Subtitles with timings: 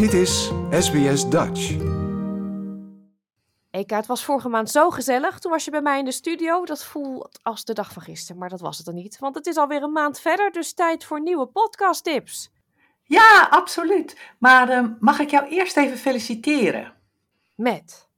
[0.00, 1.76] Dit is SBS Dutch.
[3.70, 5.38] Eka, het was vorige maand zo gezellig.
[5.38, 6.64] Toen was je bij mij in de studio.
[6.64, 9.18] Dat voelt als de dag van gisteren, maar dat was het dan niet.
[9.18, 12.52] Want het is alweer een maand verder, dus tijd voor nieuwe podcasttips.
[13.02, 14.16] Ja, absoluut.
[14.38, 16.92] Maar ehm, mag ik jou eerst even feliciteren?
[17.54, 18.08] Met?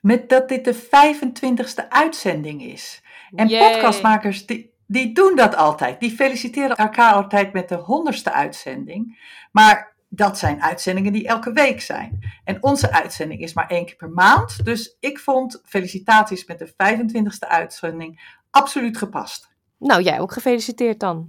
[0.00, 3.02] Met dat dit de 25ste uitzending is.
[3.34, 3.72] En Yay.
[3.72, 6.00] podcastmakers die, die doen dat altijd.
[6.00, 9.18] Die feliciteren elkaar altijd met de 100ste uitzending.
[9.52, 12.18] Maar dat zijn uitzendingen die elke week zijn.
[12.44, 14.64] En onze uitzending is maar één keer per maand.
[14.64, 19.48] Dus ik vond felicitaties met de 25ste uitzending absoluut gepast.
[19.78, 21.28] Nou, jij ook gefeliciteerd dan.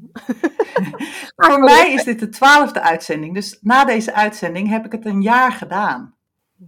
[1.35, 3.33] Voor mij is dit de 12e uitzending.
[3.33, 6.15] Dus na deze uitzending heb ik het een jaar gedaan.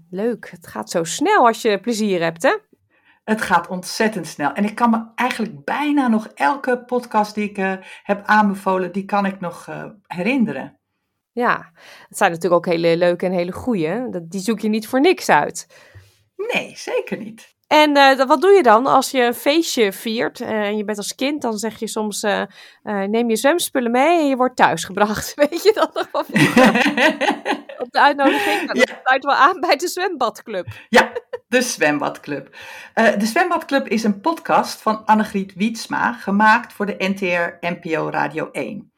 [0.10, 2.58] Leuk, het gaat zo snel als je plezier hebt, hè?
[3.24, 4.54] Het gaat ontzettend snel.
[4.54, 9.06] En ik kan me eigenlijk bijna nog elke podcast die ik eh, heb aanbevolen, die
[9.06, 10.78] kan ik nog eh, herinneren.
[11.34, 11.72] Ja,
[12.08, 14.10] het zijn natuurlijk ook hele leuke en hele goeie.
[14.10, 15.68] Dat- Die zoek je niet voor niks uit.
[16.54, 17.52] Nee, zeker niet.
[17.68, 20.98] En eh, wat doe je dan als je een feestje viert eh, en je bent
[20.98, 21.42] als kind?
[21.42, 22.44] Dan zeg je soms, eh,
[22.84, 25.34] neem je zwemspullen mee en je wordt thuisgebracht.
[25.50, 26.22] Weet je dat nog wel?
[27.84, 28.62] Op de uitnodiging?
[28.66, 29.00] Nou, dat Ja.
[29.04, 30.68] sluit wel aan bij de zwembadclub.
[30.90, 31.12] ja,
[31.48, 32.56] de Zwembadclub.
[32.94, 38.93] De Zwembadclub is een podcast van Annegriet Wietsma, gemaakt voor de NTR NPO Radio 1.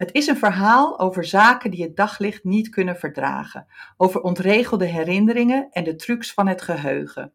[0.00, 5.68] Het is een verhaal over zaken die het daglicht niet kunnen verdragen, over ontregelde herinneringen
[5.70, 7.32] en de trucs van het geheugen.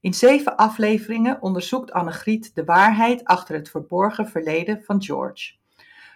[0.00, 5.54] In zeven afleveringen onderzoekt Annegriet de waarheid achter het verborgen verleden van George.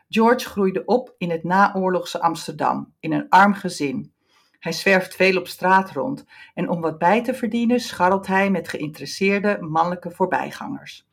[0.09, 4.13] George groeide op in het naoorlogse Amsterdam, in een arm gezin.
[4.59, 8.69] Hij zwerft veel op straat rond en om wat bij te verdienen scharrelt hij met
[8.69, 11.07] geïnteresseerde mannelijke voorbijgangers.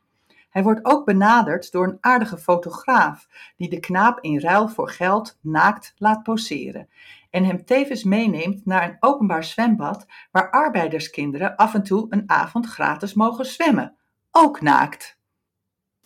[0.49, 5.37] Hij wordt ook benaderd door een aardige fotograaf die de knaap in ruil voor geld
[5.41, 6.89] naakt laat poseren
[7.29, 12.65] en hem tevens meeneemt naar een openbaar zwembad waar arbeiderskinderen af en toe een avond
[12.65, 13.95] gratis mogen zwemmen,
[14.31, 15.17] ook naakt.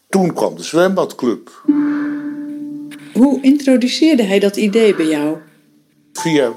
[0.10, 1.64] Toen kwam de zwembadclub.
[3.14, 5.38] Hoe introduceerde hij dat idee bij jou?
[6.14, 6.52] Via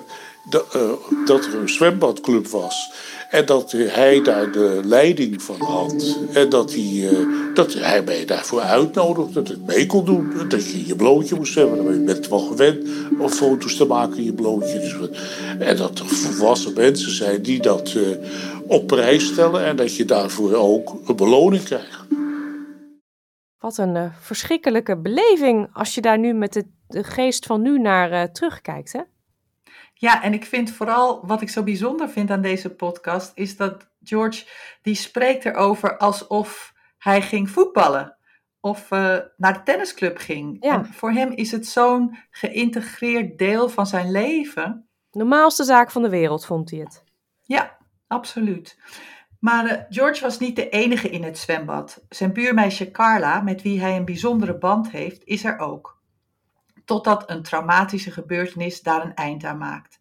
[0.50, 2.92] de, eh, dat er een zwembadclub was.
[3.30, 6.18] En dat hij daar de leiding van had.
[6.32, 9.42] En dat hij, eh, dat hij mij daarvoor uitnodigde.
[9.42, 10.48] Dat ik mee kon doen.
[10.48, 11.76] Dat je je blootje moest hebben.
[11.76, 12.88] Dan ben je wel gewend
[13.18, 14.78] om foto's te maken in je blootje.
[14.78, 14.96] Dus,
[15.58, 18.02] en dat er volwassen mensen zijn die dat eh,
[18.66, 19.64] op prijs stellen.
[19.64, 22.04] En dat je daarvoor ook een beloning krijgt.
[23.58, 26.52] Wat een eh, verschrikkelijke beleving als je daar nu met
[26.86, 29.00] de, geest van nu naar terugkijkt, hè?
[29.98, 33.88] Ja, en ik vind vooral wat ik zo bijzonder vind aan deze podcast is dat
[34.02, 34.46] George
[34.82, 38.16] die spreekt erover alsof hij ging voetballen
[38.60, 40.56] of eh, naar de tennisclub ging.
[40.60, 40.74] Ja.
[40.74, 44.88] En voor hem is het zo'n geïntegreerd deel van zijn leven.
[45.10, 47.04] Normaalste zaak van de wereld vond hij het.
[47.42, 47.76] Ja,
[48.06, 48.78] absoluut.
[49.40, 52.04] Maar eh, George was niet de enige in het zwembad.
[52.08, 55.95] Zijn buurmeisje Carla, met wie hij een bijzondere band heeft, is er ook.
[56.86, 59.98] Totdat een traumatische gebeurtenis daar een eind aan maakt.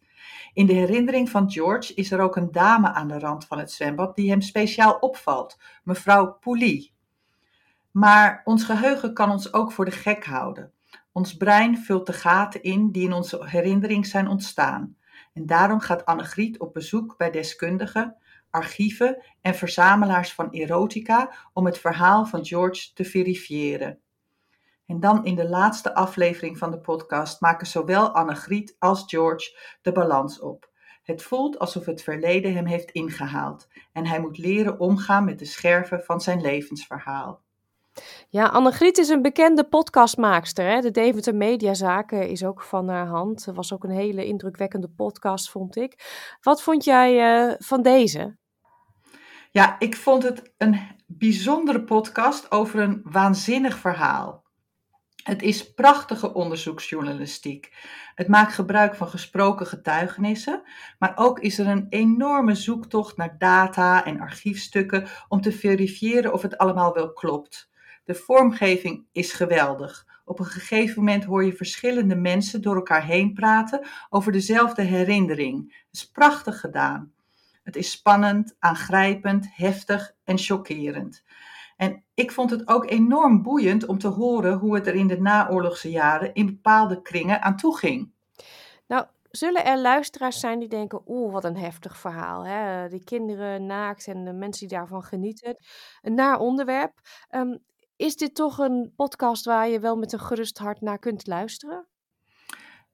[0.52, 3.72] In de herinnering van George is er ook een dame aan de rand van het
[3.72, 6.92] zwembad die hem speciaal opvalt, mevrouw Poulie.
[7.90, 10.72] Maar ons geheugen kan ons ook voor de gek houden.
[11.12, 14.96] Ons brein vult de gaten in die in onze herinnering zijn ontstaan.
[15.34, 18.16] En daarom gaat Annegriet op bezoek bij deskundigen,
[18.50, 24.00] archieven en verzamelaars van erotica om het verhaal van George te verifiëren.
[24.86, 29.92] En dan in de laatste aflevering van de podcast maken zowel Annegriet als George de
[29.92, 30.70] balans op.
[31.02, 35.44] Het voelt alsof het verleden hem heeft ingehaald en hij moet leren omgaan met de
[35.44, 37.44] scherven van zijn levensverhaal.
[38.28, 40.66] Ja, Annegriet is een bekende podcastmaakster.
[40.66, 40.80] Hè?
[40.80, 43.44] De Deventer Mediazaken is ook van haar hand.
[43.44, 45.94] Het was ook een hele indrukwekkende podcast, vond ik.
[46.40, 48.36] Wat vond jij eh, van deze?
[49.50, 54.45] Ja, ik vond het een bijzondere podcast over een waanzinnig verhaal.
[55.26, 57.72] Het is prachtige onderzoeksjournalistiek.
[58.14, 60.62] Het maakt gebruik van gesproken getuigenissen,
[60.98, 66.42] maar ook is er een enorme zoektocht naar data en archiefstukken om te verifiëren of
[66.42, 67.70] het allemaal wel klopt.
[68.04, 70.06] De vormgeving is geweldig.
[70.24, 75.84] Op een gegeven moment hoor je verschillende mensen door elkaar heen praten over dezelfde herinnering.
[75.86, 77.12] Het is prachtig gedaan.
[77.62, 81.24] Het is spannend, aangrijpend, heftig en chockerend.
[81.76, 85.20] En ik vond het ook enorm boeiend om te horen hoe het er in de
[85.20, 88.12] naoorlogse jaren in bepaalde kringen aan toe ging.
[88.86, 92.46] Nou, zullen er luisteraars zijn die denken, oeh, wat een heftig verhaal.
[92.46, 92.88] Hè?
[92.88, 95.56] Die kinderen naakt en de mensen die daarvan genieten.
[96.02, 97.00] Een naar onderwerp.
[97.28, 97.56] Ehm,
[97.96, 101.86] is dit toch een podcast waar je wel met een gerust hart naar kunt luisteren?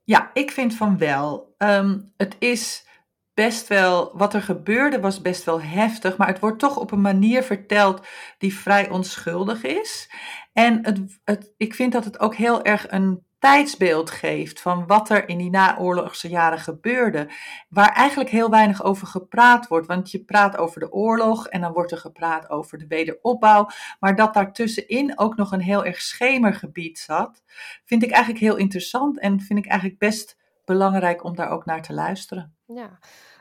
[0.05, 1.55] Ja, ik vind van wel.
[1.57, 2.87] Ehm, het is
[3.35, 7.01] best wel, wat er gebeurde was best wel heftig, maar het wordt toch op een
[7.01, 8.07] manier verteld
[8.39, 10.11] die vrij onschuldig is.
[10.53, 15.11] En het, het, ik vind dat het ook heel erg een tijdsbeeld geeft van wat
[15.11, 17.29] er in die naoorlogse jaren gebeurde,
[17.69, 19.87] waar eigenlijk heel weinig over gepraat wordt.
[19.87, 23.69] Want je praat over de oorlog en dan wordt er gepraat over de wederopbouw,
[24.01, 27.43] maar dat daartussenin ook nog een heel erg schemergebied zat,
[27.85, 31.83] vind ik eigenlijk heel interessant en vind ik eigenlijk best belangrijk om daar ook naar
[31.83, 32.57] te luisteren.
[32.67, 32.99] Ja,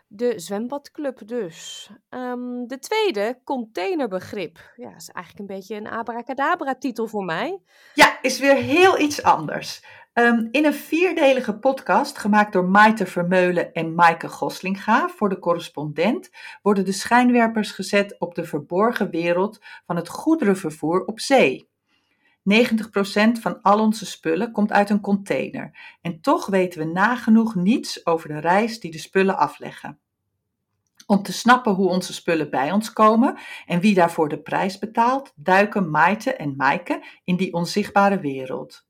[0.07, 1.89] de zwembadclub dus.
[2.09, 4.71] Ehm, de tweede, containerbegrip.
[4.75, 7.61] Ja, is eigenlijk een beetje een abracadabra-titel voor mij.
[7.93, 9.83] Ja, is weer heel iets anders.
[10.13, 16.29] Ehm, in een vierdelige podcast, gemaakt door Maite Vermeulen en Maaike Goslinga voor de correspondent,
[16.61, 21.70] worden de schijnwerpers gezet op de verborgen wereld van het goederenvervoer op zee.
[22.43, 22.43] 90%
[23.41, 25.97] van al onze spullen komt uit een container.
[26.01, 29.99] En toch weten we nagenoeg niets over de reis die de spullen afleggen.
[31.05, 35.33] Om te snappen hoe onze spullen bij ons komen en wie daarvoor de prijs betaalt,
[35.35, 38.85] duiken Maite en Maaike in die onzichtbare wereld.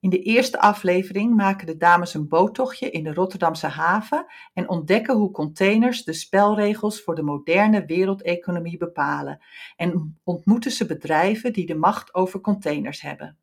[0.00, 5.16] In de eerste aflevering maken de dames een boottochtje in de Rotterdamse haven en ontdekken
[5.16, 9.40] hoe containers de spelregels voor de moderne wereldeconomie bepalen
[9.76, 13.38] en ontmoeten ze bedrijven die de macht over containers hebben.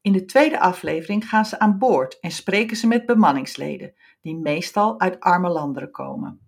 [0.00, 5.00] In de tweede aflevering gaan ze aan boord en spreken ze met bemanningsleden, die meestal
[5.00, 6.40] uit arme landen komen.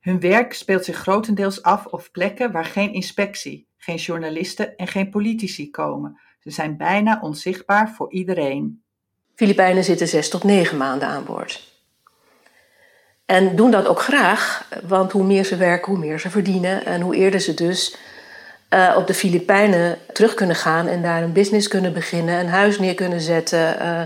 [0.00, 5.10] Hun werk speelt zich grotendeels af op plekken waar geen inspectie, geen journalisten en geen
[5.10, 8.82] politici komen, ze zijn bijna onzichtbaar voor iedereen.
[9.34, 11.74] Filipijnen zitten zes tot negen maanden aan boord.
[13.24, 16.84] En doen dat ook graag, want hoe meer ze werken, hoe meer ze verdienen.
[16.84, 17.96] En hoe eerder ze dus
[18.70, 22.78] uh, op de Filipijnen terug kunnen gaan en daar een business kunnen beginnen, een huis
[22.78, 24.02] neer kunnen zetten, uh,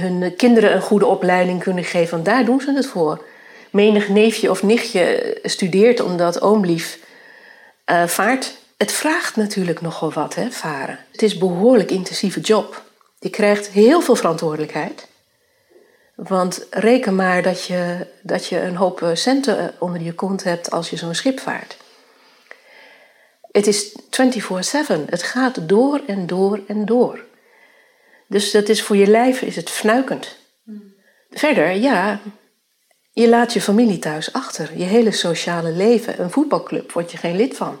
[0.00, 2.10] hun kinderen een goede opleiding kunnen geven.
[2.10, 3.24] Want daar doen ze het voor.
[3.70, 6.98] Menig neefje of nichtje studeert omdat oomlief
[7.90, 10.98] uh, vaart het vraagt natuurlijk nogal wat, hè, varen.
[11.12, 12.82] Het is een behoorlijk intensieve job.
[13.18, 15.08] Je krijgt heel veel verantwoordelijkheid.
[16.14, 20.44] Want reken maar dat je, dat je een hoop eh, centen eh, onder je kont
[20.44, 21.76] hebt als je zo'n schip vaart.
[23.50, 23.96] Het is 24-7.
[25.06, 27.24] Het gaat door en door en door.
[28.28, 30.36] Dus dat is voor je lijf is het fnuikend.
[31.30, 32.20] Verder, ja,
[33.12, 34.78] je laat je familie thuis achter.
[34.78, 36.20] Je hele sociale leven.
[36.20, 37.78] Een voetbalclub word je geen lid van.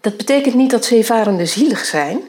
[0.00, 2.20] Dat betekent niet dat zeevarenden zielig zijn,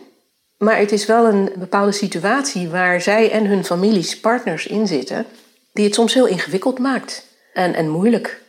[0.57, 5.25] maar het is wel een bepaalde situatie waar zij en hun families, partners in zitten,
[5.73, 8.43] die het soms heel ingewikkeld maakt en, en moeilijk.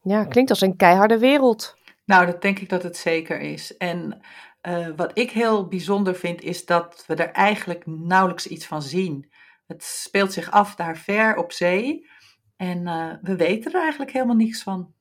[0.00, 1.74] Ja, klinkt als een keiharde wereld.
[2.04, 3.76] Nou, dat denk ik dat het zeker is.
[3.76, 4.20] En
[4.68, 9.32] uh, wat ik heel bijzonder vind, is dat we er eigenlijk nauwelijks iets van zien.
[9.66, 12.08] Het speelt zich af daar ver op zee
[12.56, 14.94] en uh, we weten er eigenlijk helemaal niets van.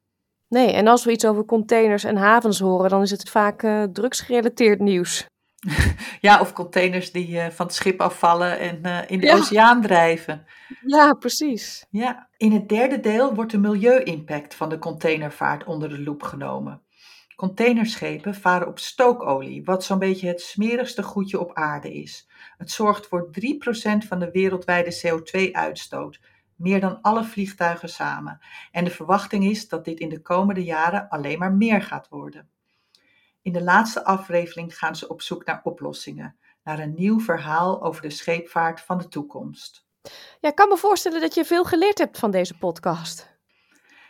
[0.49, 3.83] Nee, en als we iets over containers en havens horen, dan is het vaak uh,
[3.83, 5.25] drugsgerelateerd nieuws.
[6.21, 9.35] ja, of containers die uh, van het schip afvallen en uh, in de ja.
[9.35, 10.45] oceaan drijven.
[10.85, 11.85] Ja, precies.
[11.89, 12.29] Ja.
[12.37, 16.81] In het derde deel wordt de milieu-impact van de containervaart onder de loep genomen.
[17.35, 22.27] Containerschepen varen op stookolie, wat zo'n beetje het smerigste goedje op aarde is.
[22.57, 26.19] Het zorgt voor 3% van de wereldwijde CO2-uitstoot
[26.59, 28.39] meer dan alle vliegtuigen samen.
[28.71, 32.49] En de verwachting is dat dit in de komende jaren alleen maar meer gaat worden.
[33.42, 38.01] In de laatste aflevering gaan ze op zoek naar oplossingen, naar een nieuw verhaal over
[38.01, 39.87] de scheepvaart van de toekomst.
[40.39, 43.37] Ja, ik kan me voorstellen dat je veel geleerd hebt van deze podcast.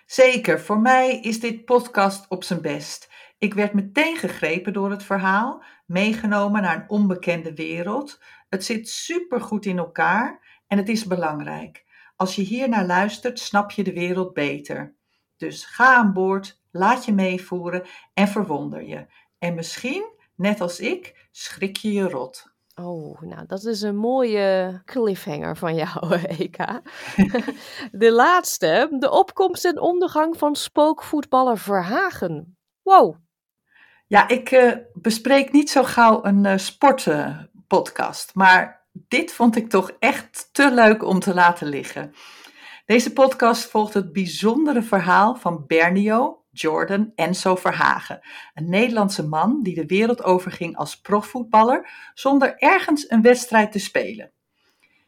[0.06, 3.10] Zeker, voor mij is dit podcast op zijn best.
[3.38, 8.20] Ik werd meteen gegrepen door het verhaal, meegenomen naar een onbekende wereld.
[8.50, 11.86] Het zit supergoed in elkaar en het is belangrijk.
[12.20, 14.96] Als je hier naar luistert, snap je de wereld beter.
[15.38, 17.84] Dus ga aan boord, laat je meevoeren
[18.14, 19.06] en verwonder je.
[19.38, 22.54] En misschien, net als ik, schrik je je rot.
[22.76, 26.82] Oh, nou, dat is een mooie cliffhanger van jou, Eka.
[27.92, 32.58] de laatste, de opkomst en ondergang van spookvoetballer Verhagen.
[32.82, 33.16] Wow.
[34.08, 39.91] Ja, ik uh, bespreek niet zo gauw een uh, sportpodcast, maar dit vond ik toch
[40.00, 42.13] echt te leuk om te laten liggen.
[42.86, 48.20] Deze podcast volgt het bijzondere verhaal van Bernio Jordan Enzo Verhagen,
[48.53, 54.32] een Nederlandse man die de wereld overging als profvoetballer zonder ergens een wedstrijd te spelen.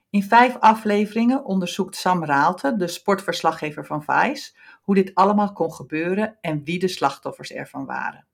[0.09, 6.37] In vijf afleveringen onderzoekt Sam Raalte, de sportverslaggever van Vice, hoe dit allemaal kon gebeuren
[6.41, 8.25] en wie de slachtoffers ervan waren.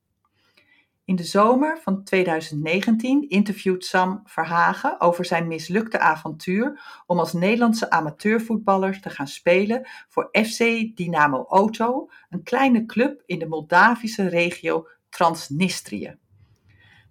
[1.08, 7.90] In de zomer van 2019 interviewt Sam Verhagen over zijn mislukte avontuur om als Nederlandse
[7.90, 10.58] amateurvoetballer te gaan spelen voor FC
[10.96, 16.18] Dynamo Auto, een kleine club in de Moldavische regio Transnistrië.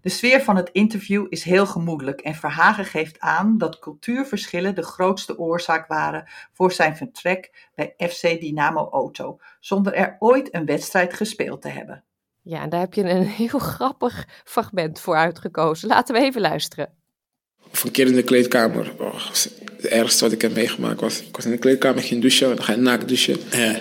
[0.01, 4.85] De sfeer van het interview is heel gemoedelijk en Verhagen geeft aan dat cultuurverschillen de
[4.85, 11.15] grootste oorzaak waren voor zijn vertrek bij FC Dynamo Auto, zonder er ooit een wedstrijd
[11.15, 12.05] gespeeld te hebben.
[12.49, 15.89] Ja, en daar heb je een heel grappig fragment voor uitgekozen.
[15.89, 16.89] Laten we even luisteren.
[17.73, 18.93] Of een keer in de kleedkamer.
[18.99, 21.21] Oh, het ergste wat ik heb meegemaakt was...
[21.21, 22.57] Ik was in de kleedkamer, ging douchen.
[22.57, 23.37] Dan ga je naakt douchen.
[23.51, 23.81] Ja.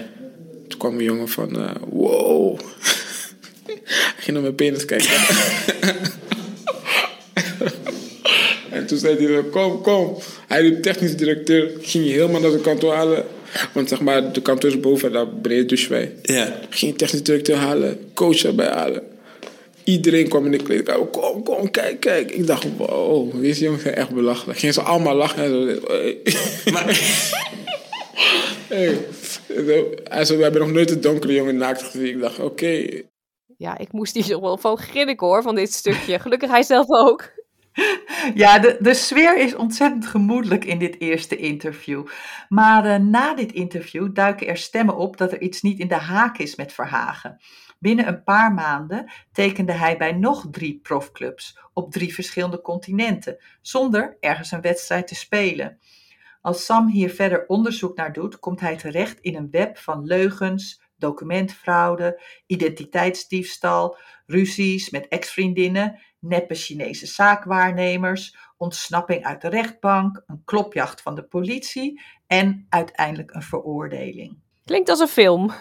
[0.67, 1.60] Toen kwam een jongen van...
[1.60, 2.60] Uh, wow.
[3.65, 5.10] Hij ging naar mijn penis kijken.
[8.77, 9.43] en toen zei hij...
[9.43, 10.17] Kom, kom.
[10.48, 11.72] Hij de technisch directeur.
[11.79, 13.25] Ging je helemaal naar de kantoor halen.
[13.74, 16.15] Want zeg maar, de kantoor is boven, daar beneden douchen wij.
[16.21, 16.59] Ja.
[16.69, 19.03] Ging je technisch directeur halen, coach erbij halen.
[19.83, 21.07] Iedereen kwam in de kleedkamer.
[21.07, 22.31] Kom, kom, kijk, kijk.
[22.31, 24.59] Ik dacht, wow, deze jongens zijn echt belachelijk.
[24.59, 25.88] Gingen ze allemaal lachen en zo.
[25.88, 26.21] Hey.
[26.71, 26.85] Maar...
[28.67, 28.97] hey.
[30.27, 32.07] we hebben nog nooit een donkere jongen naakt gezien.
[32.07, 33.03] Ik dacht, oké.
[33.57, 36.19] Ja, ik moest hier wel van grinniken hoor, van dit stukje.
[36.19, 37.31] Gelukkig hij zelf ook.
[38.34, 42.08] Ja, de, de sfeer is ontzettend gemoedelijk in dit eerste interview.
[42.50, 45.96] Maar uh, na dit interview duiken er stemmen op dat er iets niet in de
[45.96, 47.41] haak is met Verhagen.
[47.79, 54.17] Binnen een paar maanden tekende hij bij nog drie profclubs op drie verschillende continenten, zonder
[54.20, 55.79] ergens een wedstrijd te spelen.
[56.41, 60.82] Als Sam hier verder onderzoek naar doet, komt hij terecht in een web van leugens,
[60.98, 71.15] documentfraude, identiteitsdiefstal, ruzies met ex-vriendinnen neppe Chinese zaakwaarnemers, ontsnapping uit de rechtbank, een klopjacht van
[71.15, 74.38] de politie en uiteindelijk een veroordeling.
[74.65, 75.51] Klinkt als een film.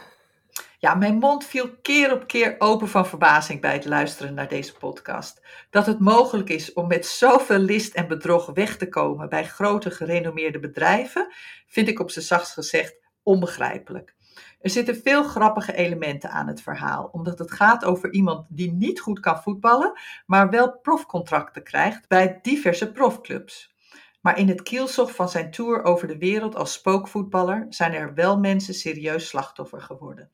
[0.78, 4.74] Ja, mijn mond viel keer op keer open van verbazing bij het luisteren naar deze
[4.74, 5.40] podcast.
[5.70, 9.90] Dat het mogelijk is om met zoveel list en bedrog weg te komen bij grote
[9.90, 11.32] gerenommeerde bedrijven,
[11.66, 14.13] vind ik op zijn zachtst gezegd onbegrijpelijk.
[14.60, 19.00] Er zitten veel grappige elementen aan het verhaal, omdat het gaat over iemand die niet
[19.00, 19.92] goed kan voetballen,
[20.26, 23.74] maar wel profcontracten krijgt bij diverse profclubs.
[24.20, 28.38] Maar in het kielzog van zijn tour over de wereld als spookvoetballer zijn er wel
[28.38, 30.30] mensen serieus slachtoffer geworden.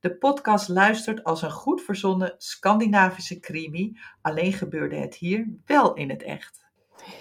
[0.00, 6.10] De podcast luistert als een goed verzonnen Scandinavische crimi, alleen gebeurde het hier wel in
[6.10, 6.64] het echt.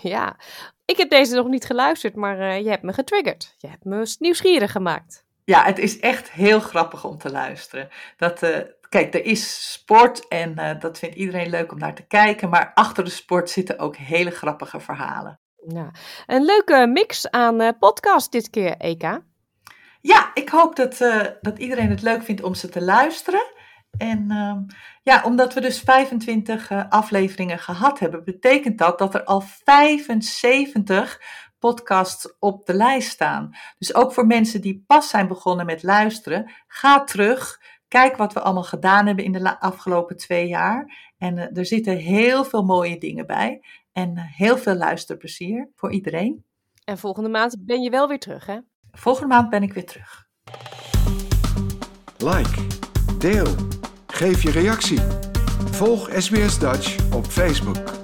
[0.01, 0.39] Ja,
[0.85, 3.55] ik heb deze nog niet geluisterd, maar uh, je hebt me getriggerd.
[3.57, 5.25] Je hebt me nieuwsgierig gemaakt.
[5.51, 7.89] Ja, het is echt heel grappig om te luisteren.
[8.17, 8.57] Dat, uh,
[8.89, 12.49] kijk, er is sport en uh, dat vindt iedereen leuk om naar te kijken.
[12.49, 15.39] Maar achter de sport zitten ook hele grappige verhalen.
[15.67, 15.91] Ja,
[16.25, 19.21] een leuke mix aan uh, podcast dit keer, Eka.
[20.01, 20.97] Ja, ik hoop dat,
[21.41, 23.43] dat iedereen het leuk vindt om ze te luisteren.
[23.97, 24.59] En ehm,
[25.03, 31.19] ja, omdat we dus 25 afleveringen gehad hebben, betekent dat dat er al 75
[31.61, 33.55] podcasts op de lijst staan.
[33.77, 37.59] Dus ook voor mensen die pas zijn begonnen met luisteren, ga terug.
[37.87, 41.11] Kijk wat we allemaal gedaan hebben in de afgelopen twee jaar.
[41.17, 43.63] En uh, er zitten heel veel mooie dingen bij.
[43.91, 46.45] En uh, heel veel luisterplezier voor iedereen.
[46.83, 48.59] En volgende maand ben je wel weer terug, hè?
[48.91, 50.27] Volgende maand ben ik weer terug.
[52.17, 52.67] Like,
[53.17, 53.55] deel,
[54.07, 54.99] geef je reactie.
[55.71, 58.00] Volg SBS Dutch op Facebook.